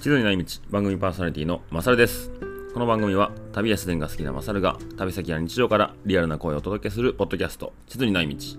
[0.00, 2.30] 地図にない道番組パーソナリティのマサルです。
[2.72, 8.56] この番組は旅や自然が好きなマサルが旅先や日常からリアルな声をお届けするポッドキャスト地図にない道地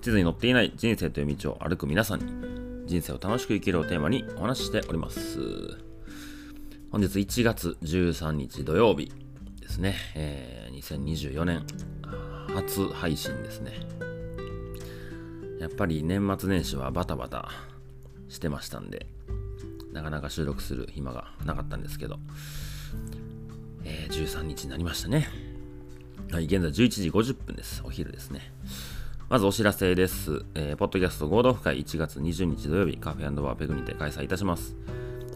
[0.00, 5.76] 図に載っていない人生という道を歩く皆さんに人生を楽しく生きるをテーマにお話ししております。
[6.90, 9.12] 本日1月13日土曜日
[9.60, 11.62] ですね、えー、2024年
[12.54, 13.72] 初配信ですね。
[15.60, 17.50] やっぱり年末年始はバタバタ
[18.30, 19.06] してましたんで
[20.00, 22.18] なかなか収録する暇がなかったんですけど、
[23.84, 25.28] えー、13日になりましたね。
[26.32, 27.82] はい、現在11時50分です。
[27.84, 28.50] お昼ですね。
[29.28, 30.42] まずお知らせです。
[30.54, 34.74] えー、ポッドキャスト合同会1月20日土曜日、カフェバーペグにて開催いたします。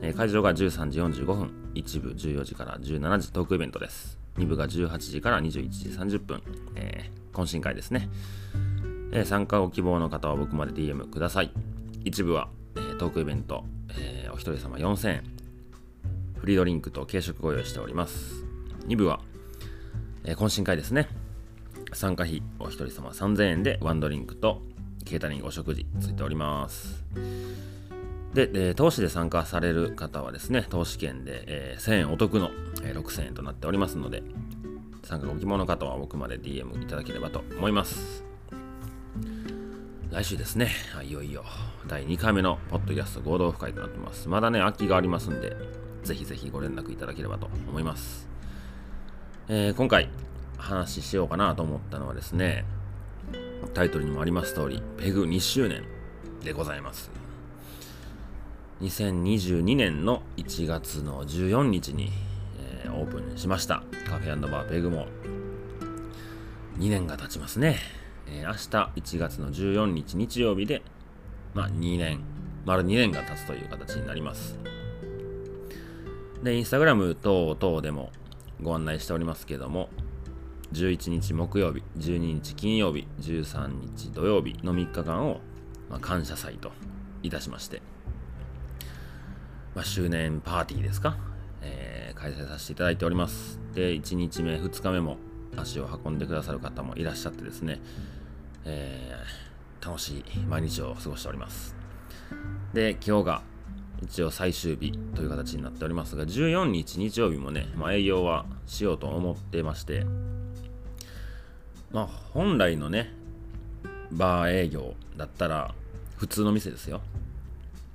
[0.00, 4.18] えー、会場が13時45分、1部14時から17時トークイベントです。
[4.38, 6.42] 2部が18時から21時30分、
[6.74, 8.08] えー、懇親会ですね。
[9.12, 11.52] えー、参加ご希望の方は僕まで DM ください。
[12.04, 13.64] 1部は、えー、トークイベント、
[13.98, 15.24] えー、お一人様4000円、
[16.36, 18.44] フリードリンクと軽食ご用意しております。
[18.86, 19.20] 2部は、
[20.24, 21.08] えー、懇親会ですね。
[21.92, 24.62] 参加費お一人様3000円でワンドリンクと
[25.04, 27.04] ケータリングお食事ついております。
[28.34, 32.50] で、えー、投資で参加される方はですね、投資券で、えー、1000円お得の、
[32.82, 34.22] えー、6000円となっておりますので、
[35.04, 38.23] 参加ご希望の方は僕まで DM いただければと思います。
[40.14, 40.70] 来週ですね、
[41.02, 41.44] いよいよ
[41.88, 44.28] 第2回目のポッドキャスト合同会となってます。
[44.28, 45.56] まだね、空きがありますんで、
[46.04, 48.28] ぜひぜひご連絡いただければと思います。
[49.48, 50.08] えー、今回
[50.56, 52.64] 話しようかなと思ったのはですね、
[53.74, 55.82] タイトルにもあります通り、ペグ2周年
[56.44, 57.10] でございます。
[58.82, 62.12] 2022年の1月の14日に、
[62.84, 63.82] えー、オープンしました。
[64.08, 65.08] カフェバーペグも
[66.78, 68.03] 2年が経ちますね。
[68.26, 70.82] えー、明日1月の14日日曜日で、
[71.54, 72.20] まあ、2年、
[72.64, 74.58] 丸2年が経つという形になります。
[76.42, 78.10] で、インスタグラム等々でも
[78.62, 79.88] ご案内しておりますけども、
[80.72, 85.40] 11日木曜日、12日金曜日、13日土曜日の3日間を、
[85.88, 86.72] まあ、感謝祭と
[87.22, 87.80] いたしまして、
[89.74, 91.16] まあ、周年パーティーですか、
[91.62, 93.58] えー、開催させていただいております。
[93.74, 95.16] で、1日目、2日目も
[95.56, 97.80] 足を運んでくださる方もいらっしゃってですね、
[98.64, 101.74] えー、楽しい毎日を過ごしております。
[102.72, 103.42] で、今日が
[104.02, 110.04] 一応最終日という形になっておりますが、14日日曜日もね、まあ、営業はしようと思ってまして、
[111.92, 113.12] まあ、本来のね、
[114.10, 115.74] バー営業だったら
[116.16, 117.00] 普通の店ですよ。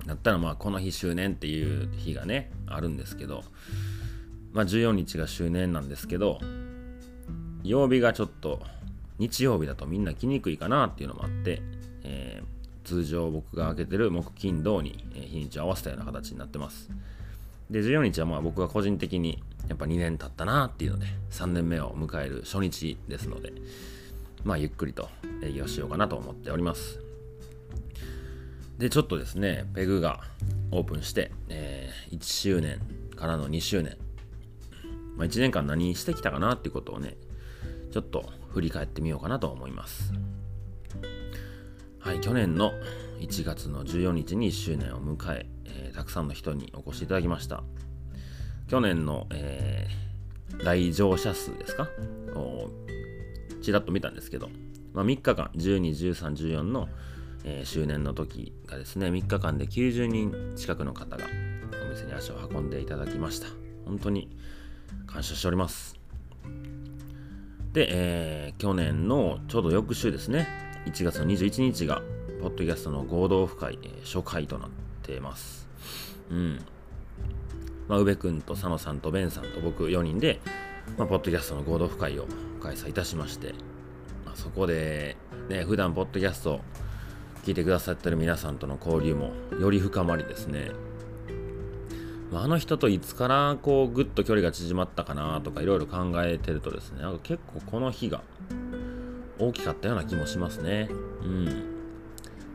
[0.06, 3.44] だったらまあこの日周年っていう日がねあるんですけど
[4.52, 6.40] まあ14日が周年なんですけど
[7.64, 8.60] 曜日がちょっと
[9.18, 11.62] 日曜日だとみんな来にくいかなっていうのもあって、
[12.04, 16.90] えー、通常僕が開けてる木金土に日にちを合わせたような形になってます。
[17.70, 23.52] で、14日はまあ僕は個人的にやっぱ2年経ったなっていうので、3年目を迎える初日ですので、
[24.44, 25.08] まあゆっくりと
[25.42, 27.00] 営業しようかなと思っております。
[28.78, 30.20] で、ちょっとですね、ペグが
[30.70, 32.80] オープンして、えー、1周年
[33.14, 33.98] からの2周年、
[35.16, 37.16] まあ、1年間何してきたかなっていうことをね、
[37.90, 40.12] ちょっと振り返ってみようかなと思います。
[41.98, 42.72] はい、去年の
[43.20, 47.62] 1月の14日に1周年を迎ええー、たくさんの人にお越しいただきました。
[48.68, 51.88] 去年の、えー、来場者数ですか？
[53.62, 54.48] ちらっと見たんですけど、
[54.94, 56.88] まあ、3日間、12、13、14の、
[57.44, 61.26] えー、周年の時がですね、3日間で90人近くの方が
[61.86, 63.48] お店に足を運んでいただきました。
[63.84, 64.30] 本当に
[65.06, 65.99] 感謝しております。
[67.72, 70.48] で、えー、去年のちょうど翌週ですね、
[70.86, 72.02] 1月の21日が、
[72.40, 74.70] ポッドキャストの合同オフ会、え、初回となっ
[75.02, 75.68] ています。
[76.30, 76.58] うん。
[77.86, 80.40] まあ、宇部君と佐野さんとベンさんと僕4人で、
[80.98, 82.26] まあ、ポッドキャストの合同オフ会を
[82.60, 83.52] 開催いたしまして、
[84.24, 85.16] まあ、そこで、
[85.48, 86.60] ね、普段ポッドキャスト
[87.44, 89.30] 聞いてくださってる皆さんとの交流も
[89.60, 90.72] より深まりですね、
[92.38, 98.22] あ、あの人といつからこうぐっと距離が縮まったかなとかいろいろ考えてるとですねなんか結構この日が
[99.38, 100.88] 大きかったような気もしますね。
[101.22, 101.64] うん。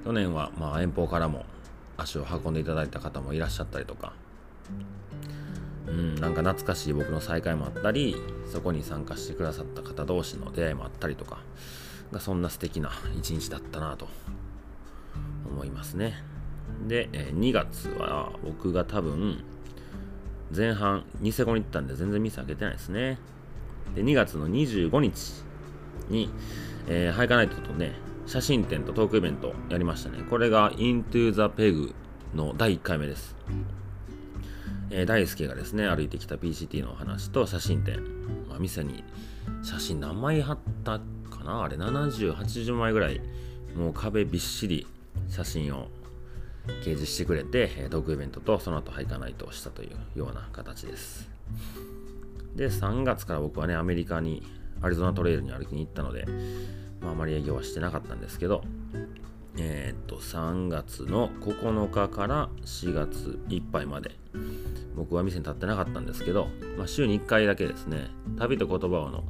[0.06, 1.46] 去年はまあ遠方からも
[1.98, 4.14] 足を運んでいただいた方もいらっしゃったりとか。
[5.88, 8.16] うんなんか懐かしい僕の再会もあったり
[8.52, 11.40] そこに参加してくださった方同士の出会いもあったりとか
[12.20, 14.08] そんな素敵な一日だったなと
[15.48, 16.16] 思いますね。
[16.88, 19.44] で2月は僕が多分
[20.54, 23.18] 前半、ニセコに行ったんで全然ミス開けてないですね。
[23.96, 25.44] で、2月の25日
[26.10, 26.30] に、
[26.88, 27.94] えー、ハイカナイトとね、
[28.28, 30.24] 写真展とトークイベントやりましたね。
[30.30, 31.94] これが Into the Peg
[32.34, 33.36] の第1回目です。
[34.92, 38.04] えー、大輔がですね、歩いてきた PCT のお話と写真展。
[38.48, 39.04] まあ、店に
[39.64, 41.00] 写真何枚貼った
[41.30, 41.64] かな？
[41.64, 43.22] あれ70、80枚ぐらい、
[43.76, 44.88] もう壁びっしり
[45.28, 45.88] 写真を
[46.82, 51.30] 掲示してくれて、トークイベントとその後ハイカナイトをしたというような形です。
[52.56, 54.44] で、3月から僕はね、アメリカに、
[54.82, 56.26] アリゾナトレイルに歩きに行ったので、
[57.02, 58.64] まあ、あまり営業はしてなかったんですけど、
[59.58, 64.12] えー、っと、3月の9日から4月いっぱいまで、
[64.96, 66.48] 僕は店に立ってなかったんですけど、
[66.78, 68.08] まあ、週に1回だけですね、
[68.38, 69.24] 旅と言葉をの、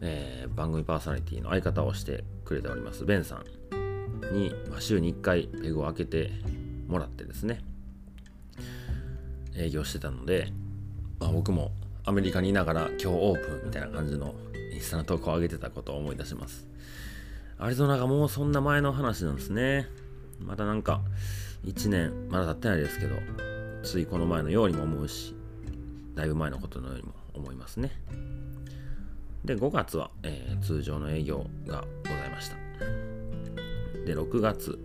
[0.00, 3.44] えー、番組パーソナリティの相方をしてくれております、ベンさん
[4.32, 6.30] に、ま、週に1回ペグを開けて
[6.88, 7.60] もらってですね、
[9.56, 10.52] 営業してたので、
[11.18, 11.72] まあ、僕も
[12.04, 14.34] アメリカにいながら今日オープンみたいな感じの
[14.72, 16.66] インスタの投稿を上げてたことを思い出します。
[17.58, 19.88] アリゾナがもうそんな前の話なんですね。
[20.40, 21.00] またなんか
[21.64, 23.16] 1年まだ経ってないですけど、
[23.82, 25.34] ついこの前のようにも思うし、
[26.14, 27.90] だいぶ前のことのようにも思いますね。
[29.44, 32.65] で、5月は、えー、通常の営業がございました。
[34.06, 34.78] で、6月、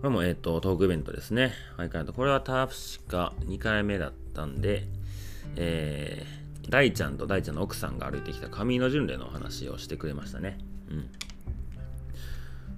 [0.00, 1.52] これも、えっ、と、トークイベントですね。
[1.76, 2.72] はい、これは確
[3.08, 4.86] か2回目だったんで、
[5.56, 10.58] えー、大ちゃんと大ちゃんの奥さんが歩いてきた上の巡礼のお話をしてくれましたね。
[10.90, 11.10] うん。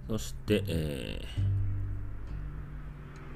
[0.08, 1.24] そして、え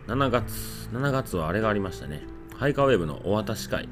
[0.07, 2.23] ー、7月、7月はあれがありましたね。
[2.57, 3.89] ハイカーウェブのお渡し会。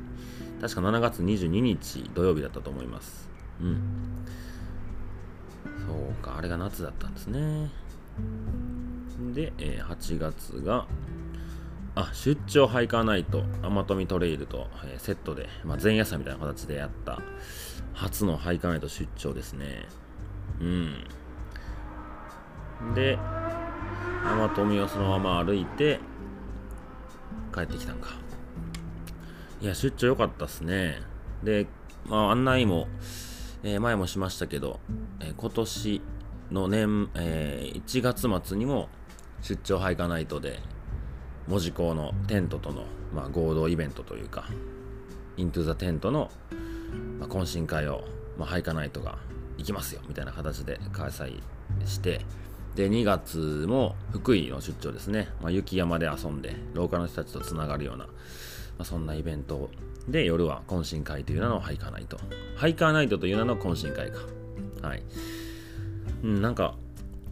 [0.61, 3.29] 確か7月22日土曜日だったと思います。
[3.61, 3.81] うん。
[5.87, 7.71] そうか、あれが夏だったんですね。
[9.33, 10.87] で、えー、8月が、
[11.95, 17.21] あ出張ハイカーナイト天富トレイルと、えー、セットで、まあ、前夜祭みたいな形でやった
[17.93, 19.87] 初のハイカーナイト出張ですね。
[20.61, 21.05] うん。
[22.95, 23.19] で
[24.25, 25.99] 天富をそのまま歩いて
[27.53, 28.11] 帰ってきたんか。
[29.61, 31.03] いや出張良かったっすね。
[31.43, 31.67] で、
[32.07, 32.87] まあ、案内も、
[33.65, 34.79] えー、前もしましたけど、
[35.19, 36.03] えー、今年
[36.51, 38.89] の年、えー、1月末にも
[39.43, 40.61] 出張ハイカナイトで
[41.47, 42.85] 門司港のテントとの、
[43.15, 44.47] まあ、合同イベントというか、
[45.37, 46.31] イントゥザテントの、
[47.19, 48.05] まあ、懇親会を、
[48.37, 49.19] まあ、ハイカナイトが
[49.57, 51.41] 行きますよみたいな形で開催
[51.87, 52.21] して、
[52.75, 58.13] で、2月も福井の出張ですね、まあ、雪山で遊んで、廊下の人たちとつながるような、ま
[58.81, 59.71] あ、そんなイベント
[60.07, 62.19] で、夜は懇親会という名のハイカーナイト。
[62.57, 64.19] ハイカーナイトという名の懇親会か。
[64.83, 65.03] はい。
[66.23, 66.75] うん、なんか、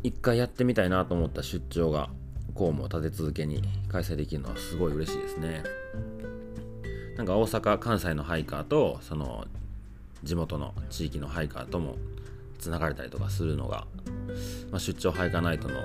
[0.03, 2.11] 一回やってみたいなと思った出張が
[2.55, 5.63] こうも立て続けに開催できるのはすごい嬉しいですね。
[7.17, 9.47] なんか大阪、関西のハイカーとその
[10.23, 11.97] 地元の地域のハイカーとも
[12.59, 13.87] つながれたりとかするのが、
[14.71, 15.81] まあ、出張ハイカーナイトの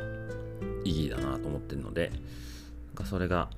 [0.84, 3.50] 意義だなと思ってるので、なんかそれが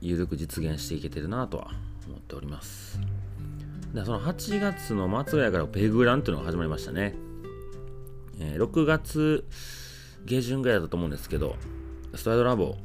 [0.00, 1.72] 緩く実現していけてるなとは
[2.06, 3.00] 思っております。
[3.94, 7.14] でその8月の末ぐらいからペグランっていうのが始まりましたね。
[8.40, 9.44] えー、6月
[10.24, 11.56] 下旬ぐらいだったと思うんですけど、
[12.14, 12.76] ストライドラボ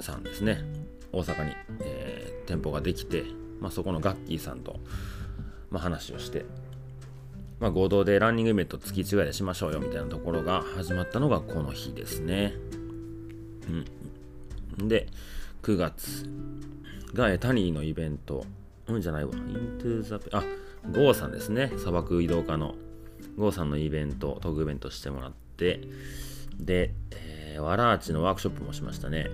[0.00, 0.58] さんですね、
[1.12, 3.24] 大阪に、えー、店舗ができて、
[3.60, 4.80] まあ、そこのガッキーさんと、
[5.70, 6.44] まあ、話をして、
[7.60, 12.54] まあ、合同でランニングイベント月1ぐらいでしましょうよみたいなところが始まったのがこの日ですね。
[14.78, 14.88] うん。
[14.88, 15.06] で、
[15.62, 16.28] 9月
[17.14, 18.44] が、えタニーのイベント、
[18.88, 20.42] うんじゃないわ、イントゥーザペあ、
[20.90, 22.74] ゴーさんですね、砂漠移動家の。
[23.36, 25.80] ゴーさんのイベント、トークイベントしてもらって、
[26.58, 29.30] で、えー、わらあちのワークショップもしましたね。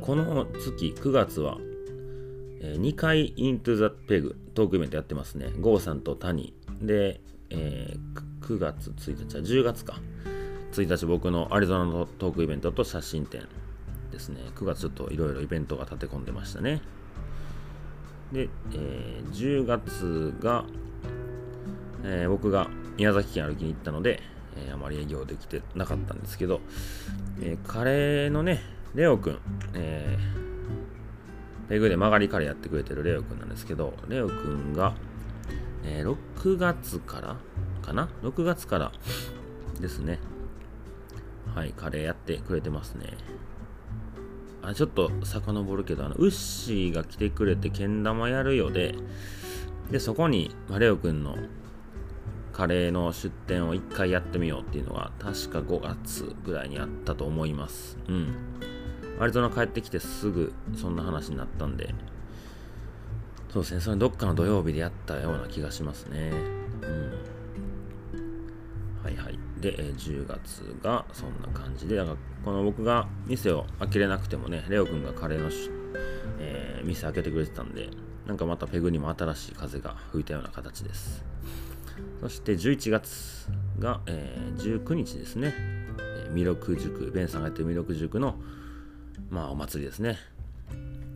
[0.00, 1.58] この月、9月は、
[2.60, 5.52] えー、2回 Into the Peg トークイベントやってますね。
[5.60, 6.54] ゴーさんと谷。
[6.80, 10.00] で、えー、9月1日は10月か。
[10.72, 13.48] 1日僕のアリゾナのトークイベントと写真展
[14.12, 14.40] ですね。
[14.54, 16.82] 9月ちょっといろいろイベントが立て込んでましたね。
[18.32, 20.64] で、えー、10月が、
[22.08, 24.22] えー、僕が宮崎県歩きに行ったので、
[24.56, 26.60] えー、あまり営業できてなかったんですけど、
[27.40, 28.62] えー、カレーのね、
[28.94, 29.38] レオくん、
[29.74, 34.94] えー、ペグで曲がりカレーやってくれてるレオくんなんですけど、レオくんが、
[35.84, 37.36] えー、6月から
[37.82, 38.92] かな ?6 月から
[39.80, 40.20] ですね。
[41.56, 43.14] はい、カレーやってくれてますね。
[44.62, 48.94] あちょっと遡るけど、あの、ウッシーが来てくれて、けん玉やるよで、
[49.90, 51.36] で、そこに、まあ、レオくんの
[52.56, 57.98] カレーの出店を1回やってみようっていうのが確か5月ぐらいにあったと思います。
[58.08, 58.34] うん。
[59.20, 61.94] アリゾナ帰ってきてすぐそんな話になったんで、
[63.52, 66.30] そうですね、それどっかの土曜日でやったような気がしますね。
[66.80, 67.12] うん。
[69.04, 69.38] はいはい。
[69.60, 75.50] で、10月がそんな感じで、だからこの僕が店を開けれなくてもね、レオくんがカレーの、
[76.38, 77.90] えー、店開けてくれてたんで、
[78.26, 81.22] なんかまたペグにも新しい風が吹いたような形です。
[82.20, 83.48] そして11月
[83.78, 85.54] が、えー、19日ですね。
[85.98, 88.36] えー、弥勒塾、ベンさんがやってる弥勒塾の、
[89.30, 90.18] まあ、お祭りですね。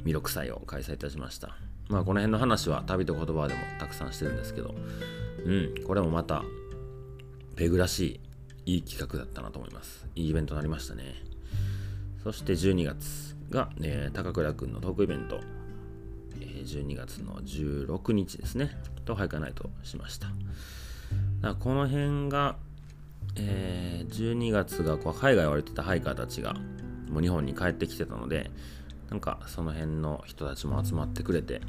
[0.05, 1.57] 弥勒祭を開催いたしました。
[1.89, 4.75] まあ、この辺の話は旅と言葉でもたくさんしてるんですけど、
[5.45, 6.45] うん、これもまた、
[7.57, 8.21] ペグらし
[8.67, 10.07] い、いい企画だったなと思います。
[10.15, 11.15] いいイベントになりましたね。
[12.23, 15.41] そして12月が、えー、高倉くんのトークイベント、
[16.41, 18.71] えー、12月の16日ですね、
[19.11, 20.29] とハイカナイトしました。
[21.55, 22.57] この辺が、
[23.35, 26.55] えー、12月がこう海外を歩いてたハイカーたちが
[27.09, 28.51] もう日本に帰ってきてたので、
[29.11, 31.61] なんかその辺の人たちも集まってくれて、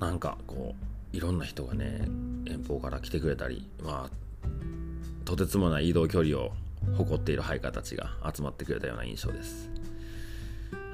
[0.00, 0.74] なんかこ
[1.12, 2.00] う、いろんな人がね、
[2.46, 4.46] 遠方から来てくれたり、まあ、
[5.24, 6.52] とてつもない移動距離を
[6.96, 9.70] 誇っているハイカーたちが集まってくれたような印象です。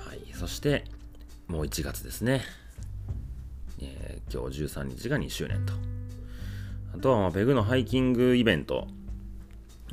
[0.06, 0.84] はい、そして、
[1.46, 2.42] もう1月ですね。
[4.32, 5.72] 今日13日が2周年と。
[6.94, 8.86] あとは、ペグのハイキングイベント、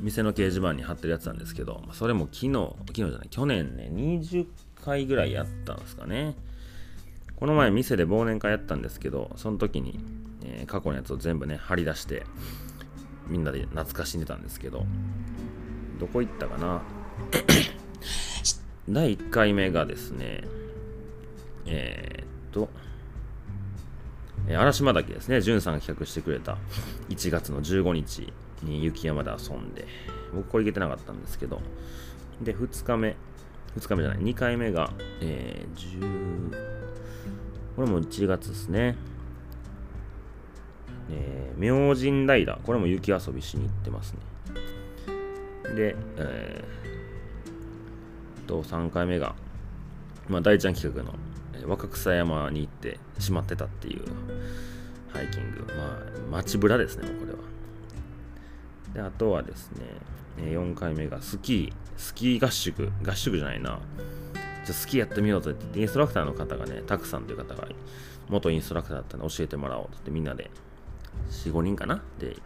[0.00, 4.46] 店の掲示板に貼ってるやつなんですけど、それも昨日、昨日じゃない、去年ね、20
[4.84, 6.34] 回ぐらいやったんですかね。
[7.36, 9.98] この前店で忘年会やったんですけど、その時に、
[10.44, 12.24] えー、過去のやつを全部ね、貼り出して、
[13.28, 14.86] みんなで懐かしんでたんですけど、
[15.98, 16.82] どこ行ったかな
[18.88, 20.44] 第1回目がですね、
[21.66, 22.68] えー、っと、
[24.48, 26.56] え嵐間岳ですね、じゅんさんが企画してくれた
[27.08, 29.86] 1月の15日に雪山で遊んで、
[30.34, 31.60] 僕これ行けてなかったんですけど、
[32.40, 33.16] で、2日目、
[33.76, 36.50] 2日目じゃない、2回目が、えー、10、
[37.76, 38.96] これも1月ですね。
[41.10, 44.20] えー、明神平、これも雪遊びしに行ってますね。
[45.74, 49.34] で、えー、と、3回目が、
[50.28, 51.14] まあ、大ちゃん企画の、
[51.66, 54.02] 若草山に行ってしまってたっていう
[55.12, 55.66] ハイキング。
[55.74, 55.98] まあ、
[56.30, 57.38] 街ぶらですね、もうこれは。
[58.94, 59.84] で、あとはですね、
[60.38, 63.80] 4回目がスキー、スキー合宿、合宿じゃないな。
[64.64, 67.68] じゃスキーやってみようと言って、インストラクターの方がね、たくさんという方が、
[68.28, 70.50] 元インストラクターだったんで教えてもらおうとってみんなで、
[71.30, 72.02] 4、5人かな？
[72.18, 72.36] で、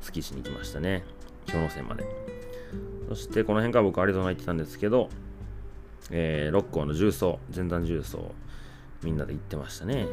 [0.00, 1.04] スキーしに行きましたね。
[1.46, 2.04] 氷ノ山まで。
[3.08, 5.10] そしてこの辺から僕アリゾナ行ってたんですけど、
[6.10, 8.34] えー、6校の重曹、前段重曹、
[9.02, 10.06] みんなで行ってましたね。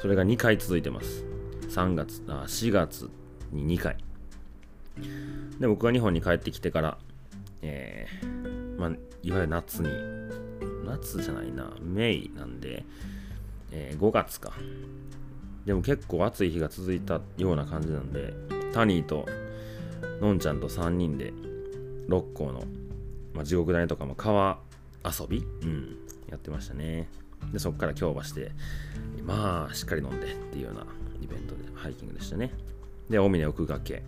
[0.00, 1.24] それが2回続いてます。
[1.68, 3.10] 3月、あ、4月
[3.50, 3.96] に2回。
[5.58, 6.98] で、僕が日本に帰ってきてから、
[7.62, 8.90] えー、まあ、
[9.22, 9.88] いわゆる夏に、
[10.84, 12.84] 夏じゃないな、メイなんで、
[13.70, 14.52] えー、5月か。
[15.64, 18.34] でも結構暑い日が続いたような感じなんで、
[18.72, 19.26] タニーと
[20.20, 21.32] のんちゃんと3人で
[22.08, 22.64] 六甲の、
[23.34, 24.58] まあ、地獄谷とかも川
[25.04, 25.96] 遊び、うん、
[26.28, 27.08] やってましたね。
[27.52, 28.52] で、そこから京橋で、
[29.24, 30.86] まあ、しっかり飲んでっていうような
[31.22, 32.52] イベントで、ハイキングでしたね。
[33.08, 34.00] で、大峰奥掛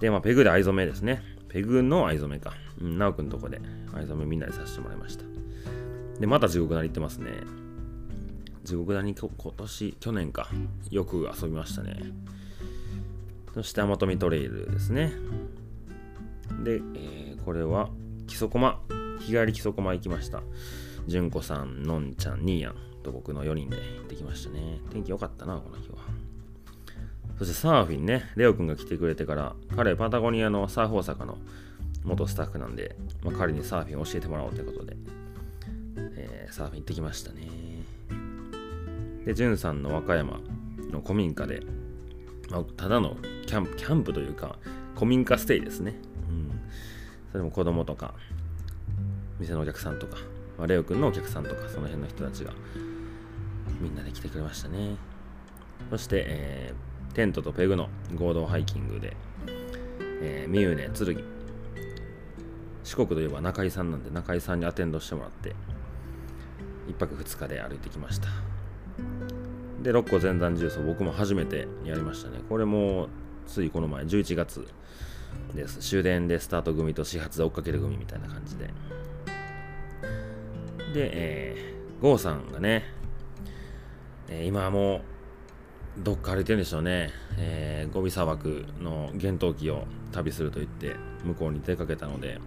[0.00, 1.22] で、まあ、ペグで藍染めですね。
[1.48, 2.54] ペグの藍染めか。
[2.80, 3.60] うん、直くんとこで
[3.94, 5.24] 藍染めみんなでさせてもらいました。
[6.20, 7.30] で、また地獄谷行ってますね。
[8.64, 10.48] 地獄谷今年、去年か。
[10.90, 11.96] よく遊びましたね。
[13.54, 15.12] そして、天富トレイルですね。
[16.62, 17.88] で、えー、これは、
[18.26, 18.78] 木曽駒。
[19.20, 20.42] 日帰り木曽駒行きました。
[21.08, 24.80] 純子さん、のんちゃん、にーやんと僕の4人で行ってきましたね。
[24.90, 25.96] 天気良かったな、この日は。
[27.38, 31.38] そしてサーフィンね、レオくんが来てくれてから、彼、パタゴニアのサーフ大阪の
[32.04, 34.96] 元スタッフなんで、まあ、彼にサーフィン教えてもらおうということで、
[35.96, 37.48] えー、サーフィン行ってきましたね。
[39.24, 40.40] で、じゅんさんの和歌山
[40.90, 41.62] の古民家で、
[42.50, 44.58] まあ、ただのキャンプ、キャンプというか、
[44.94, 45.94] 古民家ステイですね。
[46.28, 46.60] うん。
[47.30, 48.14] それも子供とか、
[49.38, 50.16] 店のお客さんとか、
[50.58, 52.52] まあ、レオくんのお客さんとか、その辺の人たちが、
[53.80, 54.96] みんなで来てくれましたね。
[55.90, 59.16] そして、えー、テントとペグの合同ハイキングで、
[60.20, 61.24] えー、三重ね、剣。
[62.82, 65.54] 四国といえば中井さんなんで、中井さんにアテンドしてもらって、
[66.88, 68.28] 1泊2日で歩いてきました。
[69.82, 72.40] で、六甲全山重曹、僕も初めてやりましたね。
[72.48, 73.08] これも、
[73.46, 74.66] ついこの前、11月
[75.54, 75.78] です。
[75.78, 78.70] 終電でスタート組と始発で追っかける組みたいな感じで。
[80.92, 82.84] で、えー、郷さんがね、
[84.28, 85.00] えー、今はもう、
[86.02, 87.10] どっか歩いてるんでしょうね。
[87.36, 92.40] えー、ゴビ砂漠の厳冬期を旅すると言って向こうに出かけたので、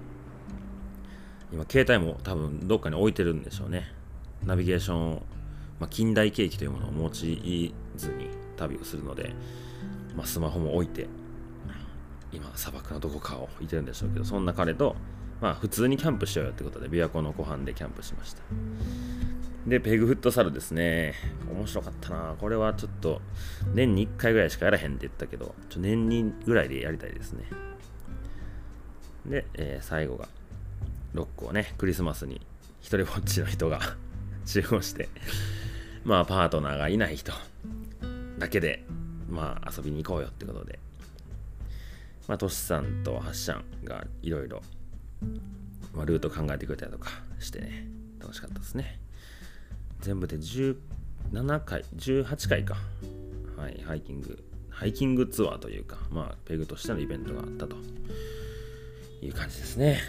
[1.51, 3.91] 今携帯も多分どっかに置いてるんでしょうね。
[4.45, 5.23] ナビゲーションを、
[5.79, 9.33] まあ、近代景気というものを用いずに旅をするので、
[10.15, 11.07] まあ、スマホも置いて、
[12.31, 14.95] 今砂漠のどこかをいてるんでしょうけど、そんな彼と
[15.41, 18.43] まあ普通にキャンプしようよってことで琵琶湖の湖畔でキャンプしました。
[19.67, 21.15] でペグフットサルですね。
[21.51, 22.35] 面白かったな。
[22.39, 23.21] これはちょっと
[23.73, 27.43] 年に1回ぐらいしかやらへんって言ったけどちょ年にぐらいでやりたいですね。
[29.25, 30.27] で、えー、最後が
[31.13, 32.41] ロックをねクリスマスに
[32.79, 33.79] 一人ぼっちの人が
[34.45, 35.09] 集合して
[36.03, 37.31] まあパートナーがいない人
[38.39, 38.83] だけで
[39.29, 40.79] まあ遊びに行こうよってことで。
[42.27, 44.61] まあトシさんとハッシャンがいろいろ
[45.93, 47.09] まルート考えてくれたりとか
[47.39, 47.87] してね。
[48.19, 48.99] 楽しかったですね。
[50.01, 50.75] 全部で17
[51.63, 52.77] 回18回か。
[53.57, 57.75] はいハイキングハイキングツアーというかまあペグとしてのイベントがあったと。
[59.21, 59.99] いう感じですね。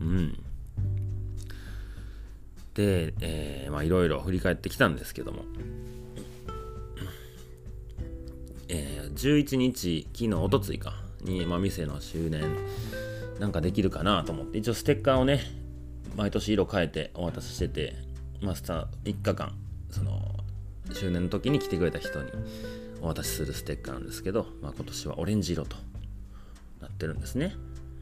[0.00, 0.38] うん。
[2.74, 5.44] で、えー、まあいろいろ振り返ってきたんですけども、
[8.68, 12.42] えー、11日、昨日、おとついか、に、まあ、店の周年、
[13.38, 15.40] なんかできるかなと思って、一応ステッカーをね、
[16.16, 17.94] 毎年色変えてお渡ししてて、
[18.40, 19.54] マスター3日間、
[19.90, 20.20] その、
[20.92, 22.30] 周年の時に来てくれた人に
[23.00, 25.76] お渡しするステッカーなんですけど、まあ、今年はオレンジ色と
[26.80, 27.54] なってるんですね。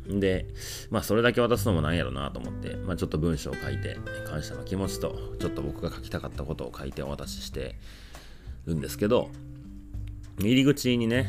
[0.07, 0.47] で、
[0.91, 7.77] まあそれだけ渡すのもなんやろなと思って、まあちょっと文章を書いて、感謝の気持ちと、ちょっと僕が書きたかったことを書いてお渡しして
[8.67, 9.31] るんですけど、
[10.41, 11.29] 入り口にね、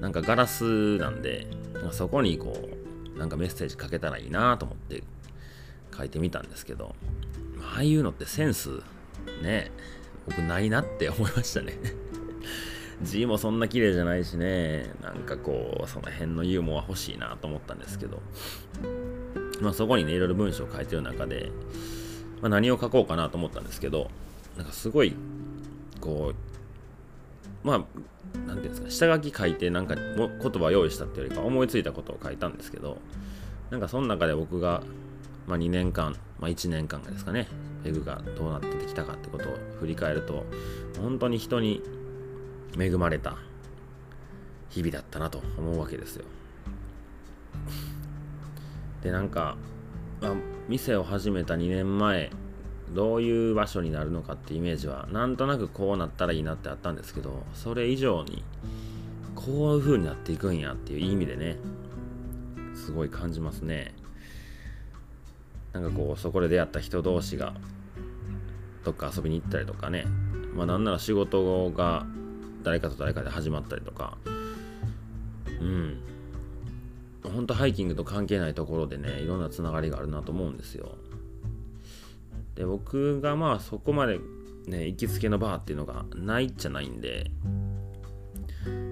[0.00, 1.46] なんかガラスなんで、
[1.84, 2.52] ま、そこにこ
[3.14, 5.02] う、なんかメッセージ書けたらいいなと思って
[5.96, 6.94] 書いてみたんですけど、
[7.60, 8.82] ああいうのってセンス
[9.42, 9.70] ね、
[10.26, 11.78] 僕ないなって思いましたね。
[13.02, 18.22] 字もそんな綺麗じゃないしね、なんかこう、その辺のユーモア欲しいなと思ったんですけど、
[19.60, 21.50] まあそこにね、いろいろ文章を書いてる中で、
[22.40, 24.10] まあ、何を書こうかなと思ったんですけど、
[24.56, 25.14] なんかすごい、
[26.00, 27.84] こう、まあ、
[28.46, 32.98] なんていうんですか、下書き書いてなんか言葉用意したっていうよりか思いついたことを書いたんですけど、
[33.70, 34.82] なんかその中で僕が、
[35.46, 37.48] まあ、2年間、まあ、1年間がですかね、
[37.82, 40.44] ペグがどうなってきたかってことを振り返ると、
[41.00, 41.82] 本当に人に
[42.78, 43.36] 恵まれた
[44.70, 46.24] 日々だったなと思うわけですよ。
[49.02, 49.56] で、なんか、
[50.20, 50.32] まあ、
[50.68, 52.30] 店を始めた2年前、
[52.92, 58.42] どういう場所になるのかってイメージは、なんとなくこうなったらいいなってあったんですけど、それ以上に、
[59.34, 61.56] こういう風になっていくんやっていう意味でね、
[62.74, 63.94] すごい感じますね。
[65.72, 67.54] なんかこう、そこで出会った人同士が、
[68.84, 70.06] どっか遊びに行ったりとかね、
[70.54, 72.06] まあなんなら仕事が
[72.62, 74.18] 誰かと誰かで始まったりとか。
[75.60, 76.00] うん。
[77.24, 80.96] ほんとハイキングと関係ないところでねいろんなつながりがあるなと思うんですよ。
[82.54, 84.20] で僕がまあそこまで
[84.66, 87.30] ね行きつけのバーっていうのがないっちゃないんで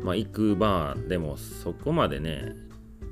[0.02, 2.52] まあ行くバーでもそこまでね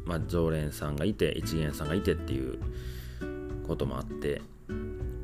[0.05, 2.59] まあ常連さんがいて一元さんがいてっていう
[3.67, 4.43] こともあって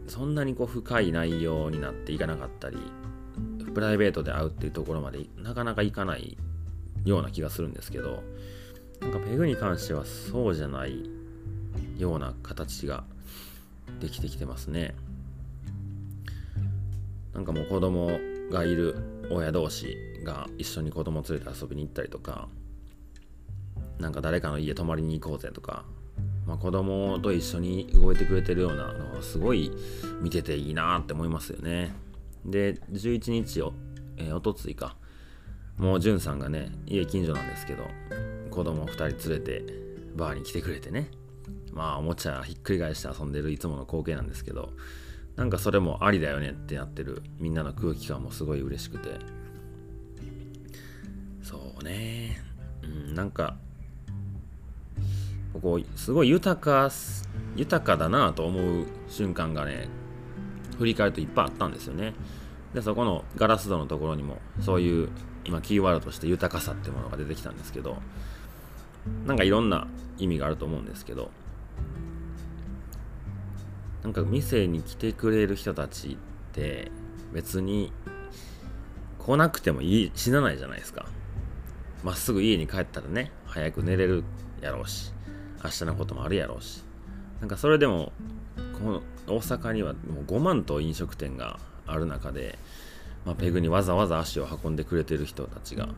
[0.06, 2.78] そんなにこう深い内容になっていかなかったり
[3.74, 6.38] プライベートで会うっていうところまでなかなかいかない
[7.04, 8.22] ような気がするんですけど
[9.00, 11.10] なんかペグに関してはそうじゃない
[11.98, 13.04] ような形が
[14.00, 14.94] できてきてますね。
[17.36, 18.18] なんかもう子供
[18.50, 18.96] がいる
[19.30, 19.94] 親同士
[20.24, 22.48] が一緒に子供連れて遊びに行ったりとか
[23.98, 25.84] なんか誰かの家泊まりに行こうぜとか、
[26.46, 29.70] まあ、子供と一緒に動いてくれてるようなのはすごい
[30.22, 31.94] 見てていいなって思いますよね。
[32.44, 33.72] で、11日を、
[34.16, 34.96] えー、おとついか、
[35.78, 37.84] もうじゅんさんがね、家近所なんですけど、
[38.50, 39.64] 子供2人連れて
[40.14, 41.10] バーに来てくれてね、
[41.72, 44.72] まあおもちゃひっくり返して遊んでるいつもの光景なんですけど、
[45.36, 49.10] なんかそれもありだよねってなってるみんなの空気感もすごい嬉しくて、
[51.42, 52.38] そうね、
[52.82, 53.56] うん、なんか、
[55.52, 56.90] ここすごい豊か、
[57.54, 59.88] 豊かだなと思う瞬間がね、
[60.78, 62.14] 振り返るといっぱいあったんですよね。
[62.74, 65.08] で、そこのガラス戸のところにも、そういう
[65.44, 67.98] 今キーワードとして豊かさってものが出てきたんですけど、
[69.26, 69.86] なんかいろんな
[70.18, 71.30] 意味があると思うんですけど、
[74.06, 76.16] なんか店に来てくれる人たちっ
[76.52, 76.92] て
[77.32, 77.92] 別に
[79.18, 81.06] 来なくてもいい死なないじゃないですか。
[82.04, 84.22] まっすぐ家に帰ったらね、早く寝れる
[84.60, 85.12] やろうし、
[85.64, 86.84] 明日のこともあるやろうし、
[87.40, 88.12] なんかそれでも、
[88.78, 92.60] この大阪にはもう5万と飲食店がある中で、
[93.24, 95.88] まあ、ペグにわざわざ足を運んでくれてる人たちが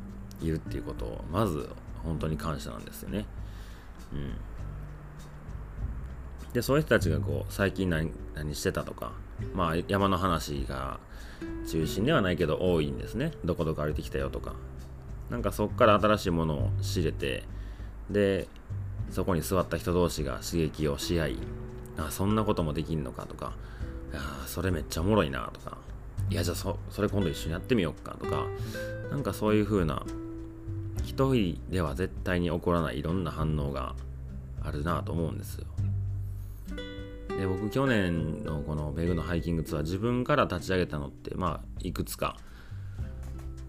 [0.40, 1.68] いるっていうことをまず
[2.02, 3.26] 本当に感謝なんですよね。
[4.14, 4.32] うん、
[6.58, 9.12] でそういう人たちがこう最近何何してたとか
[9.54, 10.98] まあ山の話が
[11.70, 13.30] 中心ではないけど多いんですね。
[13.44, 14.56] どこどこ歩いてきたよとか。
[15.30, 17.44] なんかそこから新しいものを知れて
[18.10, 18.48] で
[19.12, 21.36] そこに座った人同士が刺激をし合い
[21.96, 23.52] あそんなこともできんのかとか
[24.12, 25.78] あそれめっちゃおもろいなとか
[26.28, 28.46] いやじゃあそそれ今度一緒にやってみようかとか
[29.12, 30.02] なんかそういう風な
[31.04, 33.94] 一人では絶対に起こらないいろんな反応が
[34.64, 35.66] あるなと思うんですよ。
[37.38, 42.36] で僕去年のこのベグのハイキングツアー自分から立ち上げたのってまあいくつか、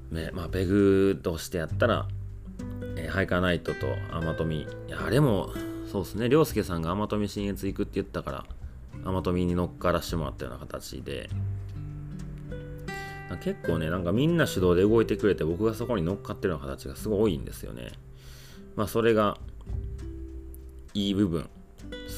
[0.10, 2.08] ねまあ、ベグとしてやったら、
[2.96, 5.52] えー、ハイカーナイトとアマトミいやあれも
[5.92, 8.46] そうですね涼介さんがアマトミ新越行くって言ったから
[9.06, 11.30] アマトミに乗っからしてもらったような形で
[13.44, 17.92] 結構ねなんかみんな主導で動いてくれて僕がそこに乗っかってるような形がすごい多いんですよね。
[18.76, 19.38] まあそれが
[20.96, 21.48] いい部分。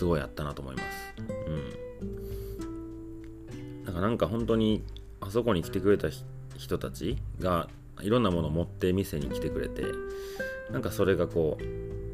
[0.02, 1.14] すごいあったなと思います。
[1.20, 1.22] う
[3.84, 3.86] ん。
[3.86, 4.84] だからなんか本当に
[5.20, 6.08] あそこに来てくれた
[6.58, 7.70] 人たちが
[8.02, 9.84] いろんなものを持って店に来てくれて
[10.72, 11.64] なんかそれがこう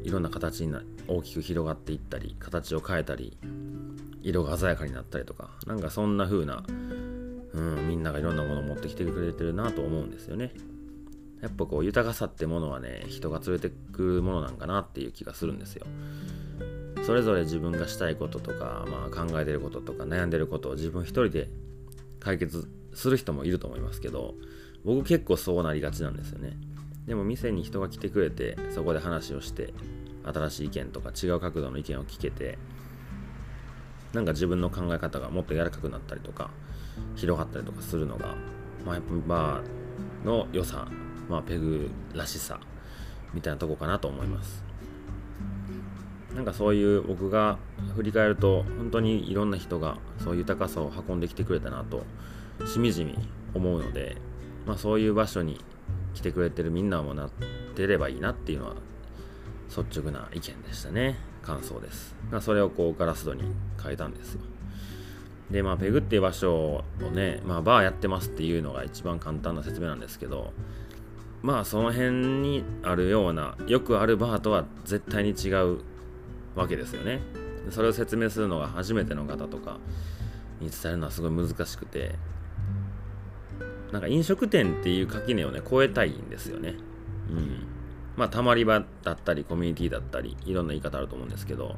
[0.06, 3.38] いろんな形にな大きく広がっていったり形を変えたり
[4.22, 10.52] 色が鮮やかになったりとかなんかそんな風な、うん、みんながいろんなものを持ってきてくれてるなと思うんですよね。
[11.40, 15.86] やっぱこう豊かさってものはね人が連れてくものなんかなっていう気がするんですよ。
[17.08, 21.48] それぞれ自分がしたいこととか、まあ、考えてることとか悩んでることを自分一人で
[22.20, 24.34] 解決する人もいると思いますけど
[24.84, 26.58] 僕結構そうなりがちなんですよね。
[27.06, 29.72] でも店に人が来てくれてそこで話をして
[30.22, 32.58] 新しい意見とか違う角度の意見を聞けて
[34.12, 36.50] なんか自分の考え方がもっと柔らかくなったりとか
[37.16, 38.34] 広がったりとかするのが、
[38.84, 40.86] まあ、やっぱバーの良さ、
[41.30, 42.60] まあ、ペグらしさ
[43.32, 44.67] みたいなとこかなと思います。
[46.34, 47.58] なんかそういう僕が
[47.96, 52.04] 振り返ると本当にいろんな人がそういう豊かさを運んできてくれたなと
[52.66, 53.16] しみじみ
[53.54, 54.16] 思うので、
[54.66, 55.60] まあ、そういう場所に
[56.14, 57.30] 来てくれてるみんなもなっ
[57.74, 58.74] てればいいなっていうのは
[59.68, 61.16] 率直な意見でしたね。
[61.42, 63.42] 感想です、まあ、それをこうガラス戸に
[63.82, 64.40] 変えたんですよ。
[65.50, 70.52] でまあペグっていう場所をね、まあ、バーやってますっていうのが一番簡単な説明なんですけど
[71.40, 72.10] まあその辺
[72.42, 75.78] にあるようなよくあるバーとは絶対に違う
[76.58, 77.20] わけですよね。
[77.70, 79.78] それを説明するのが初めての方とか
[80.60, 82.14] に伝えるのはすごい難しくて
[83.92, 86.74] なんか飲食店っていう垣根をね超えたいんですよね。
[87.30, 87.66] うん。
[88.16, 91.76] まあたまり場だったりコミュニティだったりいろんな言い方あると思うんですけど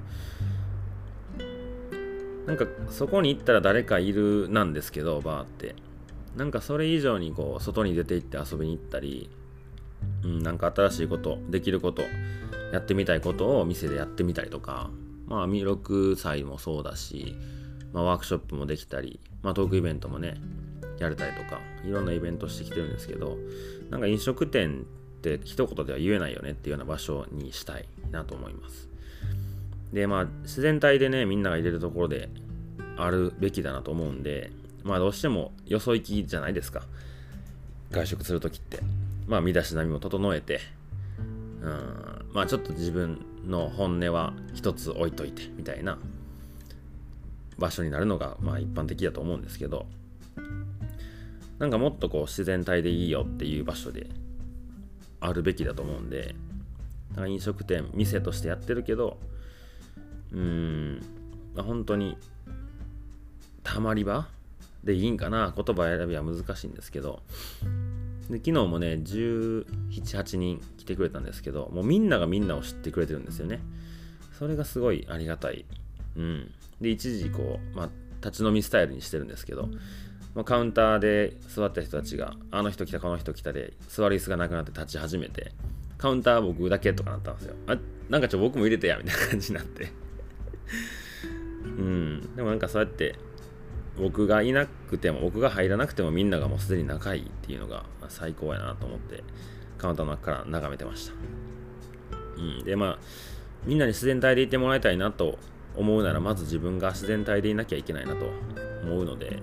[2.46, 5.74] なんかそこに行ったら誰かいるなんですけどバーって。
[6.36, 9.30] なんかそれ以上にこう外に出て行って遊びに行ったり、
[10.22, 12.02] うん、なんか新しいことできること
[12.72, 14.90] やってみたいことを店でやってみたりとか、
[15.26, 17.36] まあ、弥勒祭もそうだし、
[17.92, 20.40] まあ、ワークショップもできたり、まあ、トークイベントもね、
[20.98, 23.38] やれたりとか、いろんなイベントしてきてるんですけど、
[23.90, 24.86] なんか飲食店
[25.18, 28.88] って一言では言えないよねっていうような場所にしたいなと思います。
[29.92, 32.28] で、まあ、自然体でね、みんなが入れるところで
[32.96, 34.52] あるべきだなと思うんで、
[34.84, 36.82] まあ、どうしてもよそ行きじゃないですか。
[37.90, 38.78] 外食するときって。
[39.26, 40.60] まあ、身だしなみも整えて、
[41.62, 45.98] うん、まあちょっと自分の本音は一つ置いといてみたいな
[47.58, 49.86] 場所になるのがまあ一般的だと思うんですけど
[51.58, 54.06] なんかもっとこう自然体でいいよっていう場所で
[55.20, 56.34] あるべきだと思うんで
[57.14, 59.18] か飲食店店としてやってるけど
[60.32, 61.00] うん、
[61.54, 62.16] まあ、本当に
[63.62, 64.28] たまり場
[64.84, 67.20] でいいんかな言葉選びは難しいんですけど
[68.30, 73.60] で昨日もね17、8人来てくれたんですけどもうみんながみんなを知ってくれてるんですよね。
[74.38, 75.64] それがすごいありがたい。
[76.16, 76.50] うん。
[76.80, 77.88] で一時こう、まあ、
[78.24, 79.68] 立ち飲みスタイルにしてるんですけど、
[80.34, 85.52] まあ、カウンターで座った人たちがあの人来たこの人来たで座る椅子がなくなって立ち始めて
[85.98, 87.54] カウンター僕だけとかなったんですよ。
[87.66, 87.76] あ
[88.08, 89.92] なんかちょ僕も入れてやみたいな感じになって。
[91.64, 92.36] うん。
[92.36, 93.16] でもなんかそうやって
[94.00, 99.22] 僕がいなくても僕が入らなくてもみんながもうすでに仲いいっていうのが最高やなと思って
[99.78, 101.12] カウンターの中から眺めてました、
[102.36, 102.98] うん、でまあ
[103.64, 105.38] みんなに自然体でいてもらいたいなと
[105.76, 108.26] 思うならまず自分が自然体でいなきゃいけないなと
[108.82, 109.42] 思うので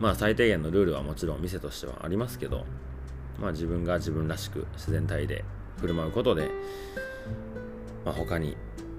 [0.00, 2.64] まあ最低限のルールはもちろん店としてはありますけど
[3.38, 5.44] まあ自分が自分らしく自然体で
[5.80, 6.50] 振る舞うことで、
[8.04, 8.56] まあ、他に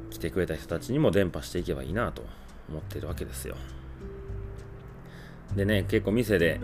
[0.09, 2.23] 来てくれた人たちにも伝播していけばいいなと
[2.69, 3.55] 思ってるわけですよ。
[5.55, 6.59] でね、結構店で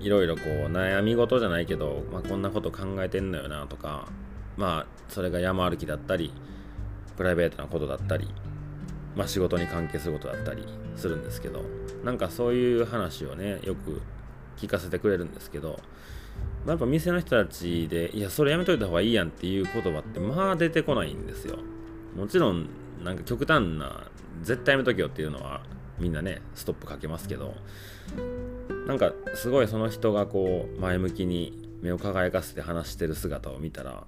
[0.00, 4.06] いろいろこう悩み事じゃないけど、まあ、こんなこと考えてんのよなとか、
[4.56, 6.32] まあそれが山歩きだったり、
[7.16, 8.28] プライベートなことだったり、
[9.16, 10.64] まあ仕事に関係することだったり
[10.96, 11.62] するんですけど、
[12.04, 14.00] なんかそういう話をね、よく
[14.56, 15.80] 聞かせてくれるんですけど、
[16.64, 21.58] まあ、やっぱ店の人たちで、いや、それやめといた方がいいやんっていう言葉って、まあ出てこないんですよ。
[22.16, 22.68] もちろん
[23.02, 24.04] なんか極端な
[24.42, 25.62] 絶対やめとけよっていうのは
[26.00, 27.54] みんなねストップかけますけど。
[28.86, 34.04] なんかすごいその人がこう前向きに目を輝かせて話してる姿を見たら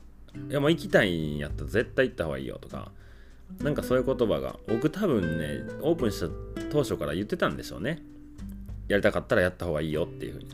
[0.49, 2.91] いやもう行きたいんやったら絶対行った方がいいよとか
[3.59, 6.29] なんかそういう言葉が僕多分ねオープンした
[6.71, 8.01] 当初から言ってたんでしょうね。
[8.89, 10.51] やりたかったらやった方がいいよっていう風に。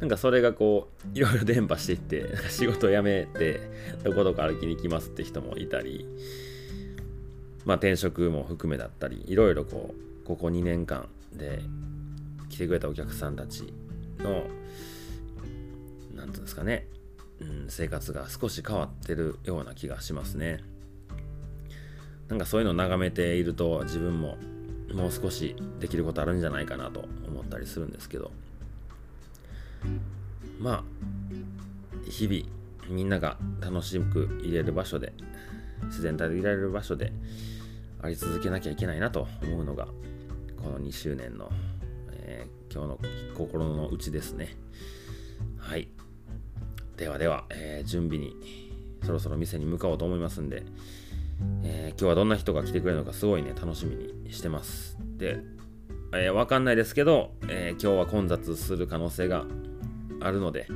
[0.00, 3.60] なんかそれがこういろいろ伝播していって仕事を辞めて
[4.02, 6.06] どこどこ歩きに行きますって人もいたり
[7.66, 11.60] まあ転職も含めだったりいろいろこうここ2年間で
[12.50, 13.74] 来てくれたお客さんたち
[14.20, 14.44] の
[16.14, 16.86] 何て言うんですかね、
[17.40, 20.60] うん、生活が少し変わってるような気がしますね。
[22.28, 24.36] なんかそういうのを眺めていると自分も
[24.94, 28.30] もう少しできることあるんじゃないかなと思ったりするんですけど。
[30.60, 30.84] まあ
[32.08, 35.12] 日々みんなが楽しくいれる場所で
[35.86, 37.12] 自然体でいられる場所で
[38.00, 39.88] あり続けなきゃいけないなと思うのが
[40.62, 41.50] この2周年の、
[42.12, 42.98] えー、今日の
[43.36, 44.56] 心の内ですね。
[45.58, 45.88] はい。
[46.96, 48.36] ではでは、えー、準備に
[49.04, 50.62] そろそろ店に向かおうと思いますんで、
[51.62, 54.98] えー、今日はどんな人が来てくれるのかすごいね楽しみにしてます。
[55.16, 55.38] で、
[56.12, 59.46] えー、わかんないですけど、え今日は混雑する可能性が
[60.20, 60.66] あるので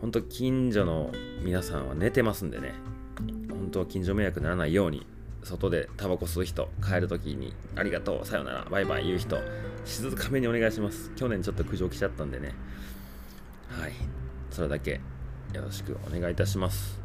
[0.00, 1.10] 本当近所の
[1.42, 2.74] 皆さんは寝てますんでね。
[3.50, 5.04] 本当近所迷惑にならないように
[5.48, 9.38] 外でタバコ吸う人帰るときにありがとうさよならバイバイ言う人
[9.86, 11.10] 静かめにお願いします。
[11.16, 12.54] 去年ちょっと苦情来ちゃったんでね。
[13.70, 13.92] はい。
[14.50, 15.00] それだけ
[15.54, 17.00] よろしくお願いいたします。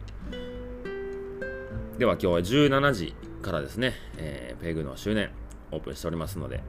[1.97, 5.29] では今日は17時からですね、えー、ペグの周年
[5.71, 6.61] オープンしておりますので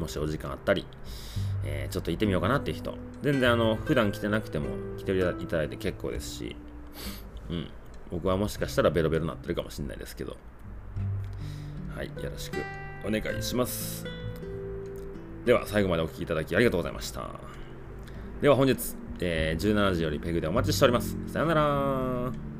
[0.00, 0.86] もしお時間あったり、
[1.64, 4.66] えー、ちょっと行ってみようかなっていう人全然あの普段来てなくても
[4.98, 6.56] 来ていただいて結構ですし
[7.48, 7.70] うん。
[8.10, 10.36] 僕はもしかしたらベロベロなってるかもしれないですけど
[11.94, 12.56] はいよろしく
[13.06, 14.04] お願いします。
[15.44, 17.30] では最後までお聴きいただきありがとうございました。
[18.40, 21.16] では本日、えー、17時よりペグでお待ちしております。
[21.28, 22.53] さよなら。